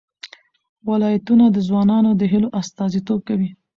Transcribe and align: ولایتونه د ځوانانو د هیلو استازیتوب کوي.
ولایتونه 0.89 1.45
د 1.51 1.57
ځوانانو 1.67 2.09
د 2.19 2.21
هیلو 2.31 2.49
استازیتوب 2.61 3.19
کوي. 3.27 3.49